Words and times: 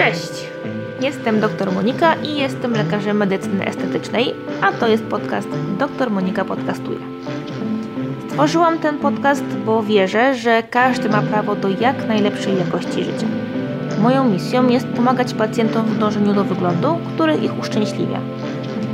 Cześć! 0.00 0.48
Jestem 1.00 1.40
dr 1.40 1.72
Monika 1.72 2.14
i 2.14 2.36
jestem 2.36 2.72
lekarzem 2.72 3.16
medycyny 3.16 3.66
estetycznej, 3.66 4.34
a 4.62 4.72
to 4.72 4.88
jest 4.88 5.04
podcast 5.04 5.48
Dr 5.78 6.10
Monika 6.10 6.44
Podcastuje. 6.44 6.98
Stworzyłam 8.28 8.78
ten 8.78 8.98
podcast, 8.98 9.44
bo 9.44 9.82
wierzę, 9.82 10.34
że 10.34 10.62
każdy 10.62 11.08
ma 11.08 11.22
prawo 11.22 11.54
do 11.54 11.68
jak 11.68 12.08
najlepszej 12.08 12.58
jakości 12.58 13.04
życia. 13.04 13.26
Moją 13.98 14.24
misją 14.24 14.68
jest 14.68 14.86
pomagać 14.86 15.34
pacjentom 15.34 15.86
w 15.86 15.98
dążeniu 15.98 16.34
do 16.34 16.44
wyglądu, 16.44 16.98
który 17.14 17.34
ich 17.34 17.58
uszczęśliwia. 17.58 18.20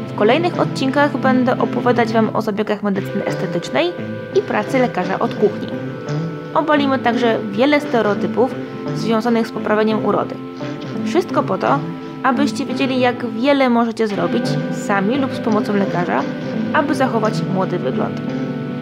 W 0.08 0.14
kolejnych 0.14 0.60
odcinkach 0.60 1.16
będę 1.16 1.58
opowiadać 1.58 2.12
Wam 2.12 2.36
o 2.36 2.42
zabiegach 2.42 2.82
medycyny 2.82 3.24
estetycznej 3.24 3.92
i 4.34 4.42
pracy 4.42 4.78
lekarza 4.78 5.18
od 5.18 5.34
kuchni. 5.34 5.68
Obalimy 6.54 6.98
także 6.98 7.38
wiele 7.52 7.80
stereotypów 7.80 8.54
związanych 8.94 9.46
z 9.46 9.52
poprawieniem 9.52 10.04
urody. 10.04 10.45
Wszystko 11.06 11.42
po 11.42 11.58
to, 11.58 11.78
abyście 12.22 12.66
wiedzieli, 12.66 13.00
jak 13.00 13.30
wiele 13.30 13.70
możecie 13.70 14.08
zrobić 14.08 14.44
sami 14.72 15.18
lub 15.18 15.34
z 15.34 15.40
pomocą 15.40 15.74
lekarza, 15.74 16.22
aby 16.72 16.94
zachować 16.94 17.34
młody 17.54 17.78
wygląd. 17.78 18.20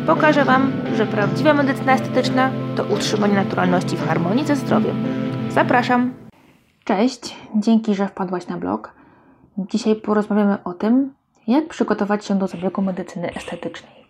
Pokażę 0.07 0.45
Wam, 0.45 0.73
że 0.97 1.07
prawdziwa 1.07 1.55
medycyna 1.55 1.93
estetyczna 1.93 2.51
to 2.77 2.85
utrzymanie 2.85 3.35
naturalności 3.35 3.97
w 3.97 4.07
harmonii 4.07 4.47
ze 4.47 4.57
zdrowiem. 4.57 5.05
Zapraszam! 5.51 6.15
Cześć, 6.85 7.37
dzięki, 7.57 7.95
że 7.95 8.09
wpadłaś 8.09 8.47
na 8.47 8.57
blog. 8.57 8.95
Dzisiaj 9.59 9.97
porozmawiamy 9.97 10.63
o 10.65 10.73
tym, 10.73 11.15
jak 11.47 11.69
przygotować 11.69 12.25
się 12.25 12.39
do 12.39 12.47
zabiegu 12.47 12.83
medycyny 12.83 13.35
estetycznej. 13.35 14.05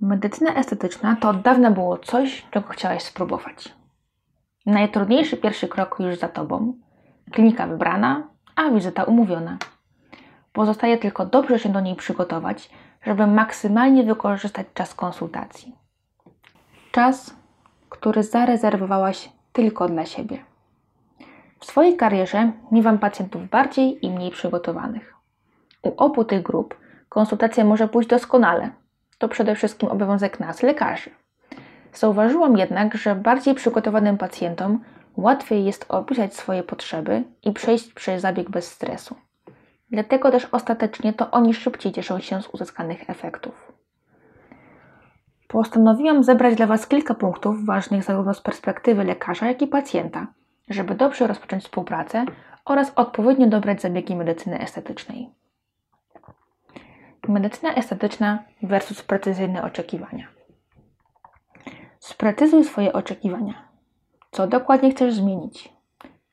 Medycyna 0.00 0.54
estetyczna 0.54 1.16
to 1.20 1.28
od 1.28 1.40
dawna 1.42 1.70
było 1.70 1.98
coś, 1.98 2.46
czego 2.50 2.68
chciałaś 2.68 3.02
spróbować. 3.02 3.83
Najtrudniejszy 4.66 5.36
pierwszy 5.36 5.68
krok 5.68 5.96
już 6.00 6.18
za 6.18 6.28
Tobą. 6.28 6.74
Klinika 7.32 7.66
wybrana, 7.66 8.28
a 8.56 8.70
wizyta 8.70 9.04
umówiona. 9.04 9.58
Pozostaje 10.52 10.98
tylko 10.98 11.26
dobrze 11.26 11.58
się 11.58 11.68
do 11.68 11.80
niej 11.80 11.96
przygotować, 11.96 12.70
żeby 13.02 13.26
maksymalnie 13.26 14.02
wykorzystać 14.02 14.66
czas 14.74 14.94
konsultacji. 14.94 15.74
Czas, 16.92 17.36
który 17.88 18.22
zarezerwowałaś 18.22 19.32
tylko 19.52 19.88
dla 19.88 20.06
siebie. 20.06 20.44
W 21.60 21.64
swojej 21.64 21.96
karierze 21.96 22.52
miewam 22.72 22.98
pacjentów 22.98 23.48
bardziej 23.48 24.06
i 24.06 24.10
mniej 24.10 24.30
przygotowanych. 24.30 25.14
U 25.82 25.94
obu 25.96 26.24
tych 26.24 26.42
grup 26.42 26.76
konsultacja 27.08 27.64
może 27.64 27.88
pójść 27.88 28.08
doskonale. 28.08 28.70
To 29.18 29.28
przede 29.28 29.54
wszystkim 29.54 29.88
obowiązek 29.88 30.40
nas, 30.40 30.62
lekarzy. 30.62 31.10
Zauważyłam 31.94 32.56
jednak, 32.56 32.94
że 32.94 33.14
bardziej 33.14 33.54
przygotowanym 33.54 34.18
pacjentom 34.18 34.80
łatwiej 35.16 35.64
jest 35.64 35.86
opisać 35.88 36.34
swoje 36.34 36.62
potrzeby 36.62 37.22
i 37.42 37.52
przejść 37.52 37.92
przez 37.92 38.22
zabieg 38.22 38.50
bez 38.50 38.72
stresu. 38.72 39.16
Dlatego 39.90 40.30
też 40.30 40.48
ostatecznie 40.52 41.12
to 41.12 41.30
oni 41.30 41.54
szybciej 41.54 41.92
cieszą 41.92 42.18
się 42.18 42.42
z 42.42 42.48
uzyskanych 42.48 43.10
efektów. 43.10 43.72
Postanowiłam 45.48 46.24
zebrać 46.24 46.54
dla 46.54 46.66
Was 46.66 46.86
kilka 46.86 47.14
punktów 47.14 47.66
ważnych 47.66 48.02
zarówno 48.02 48.34
z 48.34 48.40
perspektywy 48.40 49.04
lekarza, 49.04 49.46
jak 49.46 49.62
i 49.62 49.66
pacjenta, 49.66 50.26
żeby 50.68 50.94
dobrze 50.94 51.26
rozpocząć 51.26 51.64
współpracę 51.64 52.24
oraz 52.64 52.92
odpowiednio 52.96 53.46
dobrać 53.46 53.80
zabiegi 53.80 54.16
medycyny 54.16 54.60
estetycznej. 54.60 55.30
Medycyna 57.28 57.74
estetyczna 57.74 58.38
versus 58.62 59.02
precyzyjne 59.02 59.62
oczekiwania. 59.62 60.28
Sprecyzuj 62.04 62.64
swoje 62.64 62.92
oczekiwania. 62.92 63.54
Co 64.30 64.46
dokładnie 64.46 64.90
chcesz 64.90 65.14
zmienić? 65.14 65.72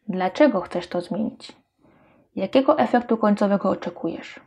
Dlaczego 0.07 0.61
chcesz 0.61 0.87
to 0.87 1.01
zmienić? 1.01 1.51
Jakiego 2.35 2.79
efektu 2.79 3.17
końcowego 3.17 3.69
oczekujesz? 3.69 4.39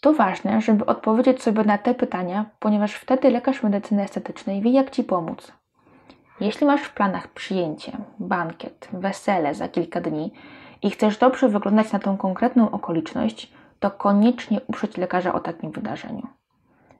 To 0.00 0.12
ważne, 0.12 0.60
żeby 0.60 0.86
odpowiedzieć 0.86 1.42
sobie 1.42 1.64
na 1.64 1.78
te 1.78 1.94
pytania, 1.94 2.50
ponieważ 2.58 2.94
wtedy 2.94 3.30
lekarz 3.30 3.62
medycyny 3.62 4.02
estetycznej 4.02 4.62
wie, 4.62 4.70
jak 4.70 4.90
Ci 4.90 5.04
pomóc. 5.04 5.52
Jeśli 6.40 6.66
masz 6.66 6.82
w 6.82 6.94
planach 6.94 7.28
przyjęcie, 7.28 7.92
bankiet, 8.18 8.88
wesele 8.92 9.54
za 9.54 9.68
kilka 9.68 10.00
dni 10.00 10.32
i 10.82 10.90
chcesz 10.90 11.18
dobrze 11.18 11.48
wyglądać 11.48 11.92
na 11.92 11.98
tą 11.98 12.16
konkretną 12.16 12.70
okoliczność, 12.70 13.52
to 13.80 13.90
koniecznie 13.90 14.60
uprzeć 14.66 14.96
lekarza 14.96 15.32
o 15.34 15.40
takim 15.40 15.70
wydarzeniu. 15.70 16.26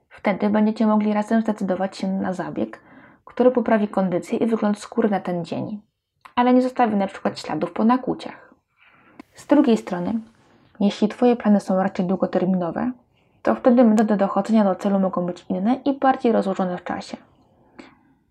Wtedy 0.09 0.49
będziecie 0.49 0.87
mogli 0.87 1.13
razem 1.13 1.41
zdecydować 1.41 1.97
się 1.97 2.07
na 2.07 2.33
zabieg, 2.33 2.84
który 3.25 3.51
poprawi 3.51 3.87
kondycję 3.87 4.37
i 4.37 4.45
wygląd 4.45 4.79
skóry 4.79 5.09
na 5.09 5.19
ten 5.19 5.45
dzień, 5.45 5.81
ale 6.35 6.53
nie 6.53 6.61
zostawi 6.61 6.95
na 6.95 7.07
przykład 7.07 7.39
śladów 7.39 7.71
po 7.71 7.83
nakłuciach. 7.83 8.53
Z 9.35 9.47
drugiej 9.47 9.77
strony, 9.77 10.13
jeśli 10.79 11.07
Twoje 11.07 11.35
plany 11.35 11.59
są 11.59 11.83
raczej 11.83 12.05
długoterminowe, 12.05 12.91
to 13.41 13.55
wtedy 13.55 13.83
metody 13.83 14.17
dochodzenia 14.17 14.63
do 14.63 14.75
celu 14.75 14.99
mogą 14.99 15.25
być 15.25 15.45
inne 15.49 15.75
i 15.85 15.93
bardziej 15.93 16.31
rozłożone 16.31 16.77
w 16.77 16.83
czasie. 16.83 17.17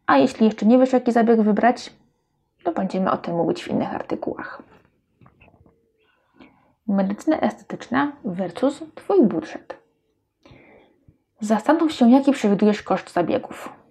A 0.06 0.16
jeśli 0.16 0.46
jeszcze 0.46 0.66
nie 0.66 0.78
wiesz, 0.78 0.92
jaki 0.92 1.12
zabieg 1.12 1.42
wybrać, 1.42 1.92
to 2.64 2.72
będziemy 2.72 3.10
o 3.10 3.16
tym 3.16 3.36
mówić 3.36 3.64
w 3.64 3.68
innych 3.68 3.94
artykułach. 3.94 4.62
Medycyna 6.88 7.40
estetyczna 7.40 8.12
versus 8.24 8.82
Twój 8.94 9.26
budżet. 9.26 9.76
Zastanów 11.40 11.92
się, 11.92 12.10
jaki 12.10 12.32
przewidujesz 12.32 12.82
koszt 12.82 13.12
zabiegów 13.12 13.83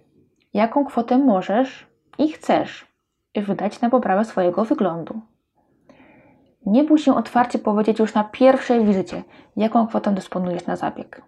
jaką 0.54 0.84
kwotę 0.84 1.18
możesz 1.18 1.86
i 2.18 2.32
chcesz 2.32 2.94
wydać 3.42 3.80
na 3.80 3.90
poprawę 3.90 4.24
swojego 4.24 4.64
wyglądu. 4.64 5.20
Nie 6.66 6.84
bój 6.84 6.98
się 6.98 7.16
otwarcie 7.16 7.58
powiedzieć 7.58 7.98
już 7.98 8.14
na 8.14 8.24
pierwszej 8.24 8.84
wizycie, 8.84 9.22
jaką 9.56 9.86
kwotą 9.86 10.14
dysponujesz 10.14 10.66
na 10.66 10.76
zabieg. 10.76 11.22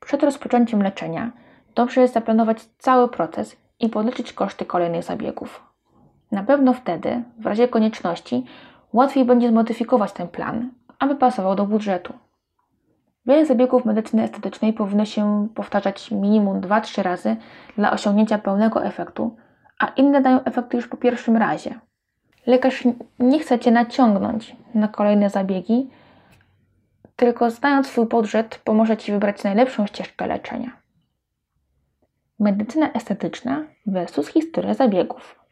Przed 0.00 0.22
rozpoczęciem 0.22 0.82
leczenia 0.82 1.32
dobrze 1.74 2.00
jest 2.00 2.14
zaplanować 2.14 2.64
cały 2.78 3.08
proces 3.08 3.56
i 3.80 3.88
podliczyć 3.88 4.32
koszty 4.32 4.64
kolejnych 4.64 5.02
zabiegów. 5.02 5.62
Na 6.32 6.42
pewno 6.42 6.72
wtedy, 6.72 7.22
w 7.38 7.46
razie 7.46 7.68
konieczności, 7.68 8.44
łatwiej 8.92 9.24
będzie 9.24 9.48
zmodyfikować 9.48 10.12
ten 10.12 10.28
plan, 10.28 10.70
aby 10.98 11.16
pasował 11.16 11.54
do 11.54 11.66
budżetu. 11.66 12.12
Wiele 13.26 13.46
zabiegów 13.46 13.84
medycyny 13.84 14.22
estetycznej 14.22 14.72
powinno 14.72 15.04
się 15.04 15.48
powtarzać 15.54 16.10
minimum 16.10 16.60
2-3 16.60 17.02
razy 17.02 17.36
dla 17.76 17.92
osiągnięcia 17.92 18.38
pełnego 18.38 18.84
efektu, 18.84 19.36
a 19.78 19.86
inne 19.86 20.20
dają 20.20 20.44
efekty 20.44 20.76
już 20.76 20.88
po 20.88 20.96
pierwszym 20.96 21.36
razie. 21.36 21.80
Lekarz 22.46 22.84
nie 23.18 23.38
chce 23.38 23.58
Cię 23.58 23.70
naciągnąć 23.70 24.56
na 24.74 24.88
kolejne 24.88 25.30
zabiegi, 25.30 25.90
tylko 27.16 27.50
znając 27.50 27.86
swój 27.86 28.06
budżet 28.06 28.60
pomoże 28.64 28.96
Ci 28.96 29.12
wybrać 29.12 29.44
najlepszą 29.44 29.86
ścieżkę 29.86 30.26
leczenia. 30.26 30.70
Medycyna 32.38 32.92
estetyczna 32.92 33.64
versus 33.86 34.28
historia 34.28 34.74
zabiegów. 34.74 35.44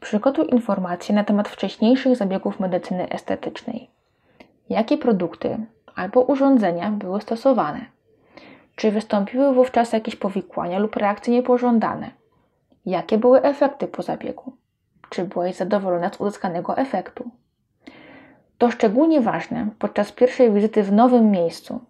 Przygotuj 0.00 0.46
informacje 0.50 1.14
na 1.14 1.24
temat 1.24 1.48
wcześniejszych 1.48 2.16
zabiegów 2.16 2.60
medycyny 2.60 3.08
estetycznej. 3.08 3.90
Jakie 4.68 4.98
produkty, 4.98 5.66
albo 6.00 6.20
urządzenia 6.20 6.90
były 6.90 7.20
stosowane? 7.20 7.80
Czy 8.76 8.90
wystąpiły 8.90 9.54
wówczas 9.54 9.92
jakieś 9.92 10.16
powikłania 10.16 10.78
lub 10.78 10.96
reakcje 10.96 11.34
niepożądane? 11.34 12.10
Jakie 12.86 13.18
były 13.18 13.42
efekty 13.42 13.86
po 13.86 14.02
zabiegu? 14.02 14.52
Czy 15.10 15.24
byłeś 15.24 15.56
zadowolona 15.56 16.10
z 16.12 16.20
uzyskanego 16.20 16.76
efektu? 16.76 17.30
To 18.58 18.70
szczególnie 18.70 19.20
ważne 19.20 19.68
podczas 19.78 20.12
pierwszej 20.12 20.52
wizyty 20.52 20.82
w 20.82 20.92
nowym 20.92 21.30
miejscu. 21.30 21.80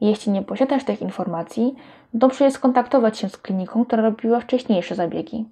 Jeśli 0.00 0.32
nie 0.32 0.42
posiadasz 0.42 0.84
tych 0.84 1.02
informacji, 1.02 1.74
dobrze 2.14 2.44
jest 2.44 2.56
skontaktować 2.56 3.18
się 3.18 3.28
z 3.28 3.36
kliniką, 3.36 3.84
która 3.84 4.02
robiła 4.02 4.40
wcześniejsze 4.40 4.94
zabiegi. 4.94 5.44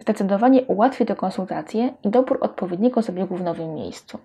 Zdecydowanie 0.00 0.62
ułatwi 0.62 1.06
to 1.06 1.16
konsultację 1.16 1.94
i 2.04 2.08
dobór 2.08 2.38
odpowiedniego 2.40 3.02
zabiegu 3.02 3.36
w 3.36 3.42
nowym 3.42 3.74
miejscu. 3.74 4.18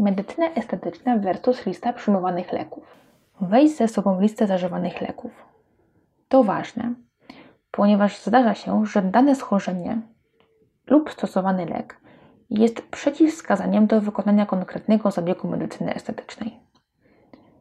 Medycyna 0.00 0.46
estetyczna 0.54 1.18
versus 1.18 1.66
lista 1.66 1.92
przyjmowanych 1.92 2.52
leków. 2.52 2.84
Weź 3.40 3.76
ze 3.76 3.88
sobą 3.88 4.20
listę 4.20 4.46
zażywanych 4.46 5.00
leków. 5.00 5.32
To 6.28 6.44
ważne, 6.44 6.94
ponieważ 7.70 8.22
zdarza 8.24 8.54
się, 8.54 8.86
że 8.86 9.02
dane 9.02 9.34
schorzenie 9.34 10.00
lub 10.86 11.12
stosowany 11.12 11.66
lek 11.66 12.00
jest 12.50 12.82
przeciwwskazaniem 12.82 13.86
do 13.86 14.00
wykonania 14.00 14.46
konkretnego 14.46 15.10
zabiegu 15.10 15.48
medycyny 15.48 15.94
estetycznej. 15.94 16.60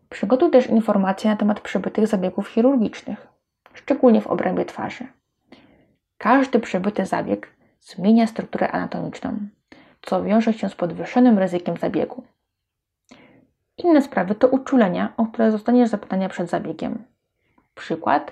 Przygotuj 0.10 0.52
też 0.52 0.68
informacje 0.68 1.30
na 1.30 1.38
temat 1.38 1.60
przebytych 1.60 2.08
zabiegów 2.08 2.48
chirurgicznych, 2.48 3.28
szczególnie 3.74 4.22
w 4.22 4.28
obrębie 4.28 4.66
twarzy. 4.66 5.08
Każdy 6.18 6.60
przebyty 6.60 7.06
zabieg 7.06 7.48
zmienia 7.80 8.28
strukturę 8.28 8.72
anatomiczną, 8.72 9.38
co 10.02 10.24
wiąże 10.24 10.54
się 10.54 10.70
z 10.70 10.76
podwyższonym 10.76 11.40
ryzykiem 11.40 11.78
zabiegu. 11.78 12.24
Inne 13.78 14.02
sprawy 14.02 14.36
to 14.36 14.48
uczulenia, 14.48 15.14
o 15.18 15.26
które 15.26 15.52
zostaniesz 15.52 15.90
zapytania 15.90 16.30
przed 16.30 16.50
zabiegiem. 16.50 17.04
Przykład. 17.76 18.32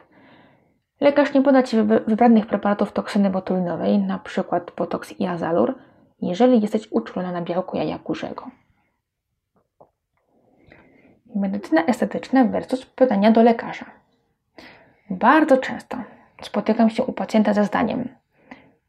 Lekarz 0.99 1.33
nie 1.33 1.41
poda 1.41 1.63
Ci 1.63 1.77
wybranych 2.07 2.45
preparatów 2.45 2.91
toksyny 2.91 3.29
botulinowej, 3.29 3.95
np. 3.95 4.43
Botox 4.77 5.19
i 5.19 5.25
Azalur, 5.25 5.75
jeżeli 6.21 6.61
jesteś 6.61 6.87
uczulona 6.91 7.31
na 7.31 7.41
białko 7.41 7.77
jaja 7.77 7.99
kurzego. 7.99 8.51
Medycyna 11.35 11.85
estetyczna 11.85 12.45
versus 12.45 12.85
pytania 12.85 13.31
do 13.31 13.43
lekarza. 13.43 13.85
Bardzo 15.09 15.57
często 15.57 15.97
spotykam 16.41 16.89
się 16.89 17.03
u 17.03 17.13
pacjenta 17.13 17.53
ze 17.53 17.63
zdaniem: 17.63 18.09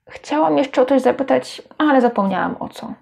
Chciałam 0.08 0.58
jeszcze 0.58 0.82
o 0.82 0.87
coś 0.87 1.02
zapytać, 1.02 1.62
ale 1.78 2.00
zapomniałam 2.00 2.56
o 2.60 2.69
co. 2.69 2.94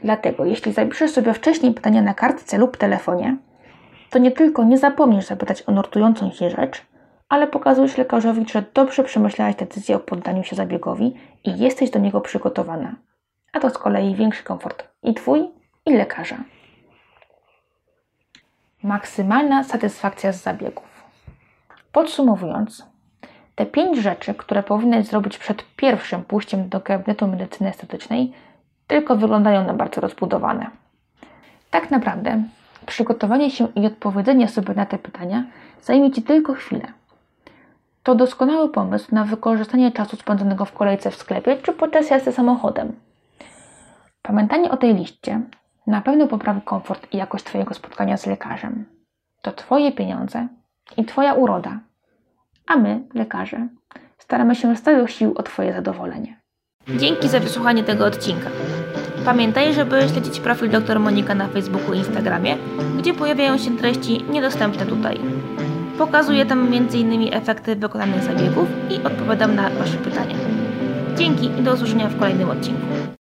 Dlatego, 0.00 0.44
jeśli 0.44 0.72
zapiszesz 0.72 1.10
sobie 1.10 1.34
wcześniej 1.34 1.74
pytania 1.74 2.02
na 2.02 2.14
kartce 2.14 2.58
lub 2.58 2.76
telefonie, 2.76 3.36
to 4.10 4.18
nie 4.18 4.30
tylko 4.30 4.64
nie 4.64 4.78
zapomnisz 4.78 5.24
zapytać 5.24 5.62
o 5.66 5.72
nurtującą 5.72 6.30
się 6.30 6.50
rzecz, 6.50 6.82
ale 7.28 7.46
pokazujesz 7.46 7.98
lekarzowi, 7.98 8.48
że 8.48 8.64
dobrze 8.74 9.04
przemyślałaś 9.04 9.54
decyzję 9.54 9.96
o 9.96 10.00
poddaniu 10.00 10.44
się 10.44 10.56
zabiegowi 10.56 11.14
i 11.44 11.58
jesteś 11.58 11.90
do 11.90 11.98
niego 11.98 12.20
przygotowana. 12.20 12.94
A 13.52 13.60
to 13.60 13.70
z 13.70 13.78
kolei 13.78 14.14
większy 14.14 14.44
komfort 14.44 14.88
i 15.02 15.14
Twój, 15.14 15.50
i 15.86 15.92
lekarza. 15.92 16.36
Maksymalna 18.82 19.64
satysfakcja 19.64 20.32
z 20.32 20.42
zabiegów. 20.42 21.04
Podsumowując, 21.92 22.93
te 23.54 23.66
pięć 23.66 23.98
rzeczy, 23.98 24.34
które 24.34 24.62
powinnaś 24.62 25.06
zrobić 25.06 25.38
przed 25.38 25.64
pierwszym 25.76 26.24
pójściem 26.24 26.68
do 26.68 26.80
gabinetu 26.80 27.26
medycyny 27.26 27.70
estetycznej, 27.70 28.32
tylko 28.86 29.16
wyglądają 29.16 29.64
na 29.64 29.74
bardzo 29.74 30.00
rozbudowane. 30.00 30.66
Tak 31.70 31.90
naprawdę, 31.90 32.42
przygotowanie 32.86 33.50
się 33.50 33.68
i 33.74 33.86
odpowiedzenie 33.86 34.48
sobie 34.48 34.74
na 34.74 34.86
te 34.86 34.98
pytania 34.98 35.44
zajmie 35.82 36.10
Ci 36.10 36.22
tylko 36.22 36.54
chwilę. 36.54 36.86
To 38.02 38.14
doskonały 38.14 38.68
pomysł 38.68 39.14
na 39.14 39.24
wykorzystanie 39.24 39.92
czasu 39.92 40.16
spędzonego 40.16 40.64
w 40.64 40.72
kolejce 40.72 41.10
w 41.10 41.16
sklepie 41.16 41.56
czy 41.56 41.72
podczas 41.72 42.10
jazdy 42.10 42.32
samochodem. 42.32 42.92
Pamiętanie 44.22 44.70
o 44.70 44.76
tej 44.76 44.94
liście 44.94 45.40
na 45.86 46.00
pewno 46.00 46.26
poprawi 46.26 46.60
komfort 46.60 47.12
i 47.12 47.16
jakość 47.16 47.44
Twojego 47.44 47.74
spotkania 47.74 48.16
z 48.16 48.26
lekarzem. 48.26 48.84
To 49.42 49.52
Twoje 49.52 49.92
pieniądze 49.92 50.48
i 50.96 51.04
Twoja 51.04 51.34
uroda, 51.34 51.78
a 52.66 52.76
my, 52.76 53.02
lekarze, 53.14 53.68
staramy 54.18 54.54
się 54.54 54.76
z 54.76 54.82
całych 54.82 55.10
sił 55.10 55.34
o 55.36 55.42
Twoje 55.42 55.72
zadowolenie. 55.72 56.40
Dzięki 56.88 57.28
za 57.28 57.40
wysłuchanie 57.40 57.84
tego 57.84 58.06
odcinka. 58.06 58.50
Pamiętaj, 59.24 59.74
żeby 59.74 60.08
śledzić 60.08 60.40
profil 60.40 60.70
dr 60.70 61.00
Monika 61.00 61.34
na 61.34 61.48
Facebooku 61.48 61.94
i 61.94 61.98
Instagramie, 61.98 62.56
gdzie 62.98 63.14
pojawiają 63.14 63.58
się 63.58 63.76
treści 63.76 64.24
niedostępne 64.30 64.86
tutaj. 64.86 65.20
Pokazuję 65.98 66.46
tam 66.46 66.66
m.in. 66.72 67.34
efekty 67.34 67.76
wykonanych 67.76 68.24
zabiegów 68.24 68.68
i 68.90 69.02
odpowiadam 69.06 69.54
na 69.54 69.70
Wasze 69.70 69.96
pytania. 69.96 70.36
Dzięki 71.16 71.46
i 71.46 71.62
do 71.62 71.72
usłyszenia 71.72 72.08
w 72.08 72.18
kolejnym 72.18 72.50
odcinku. 72.50 72.86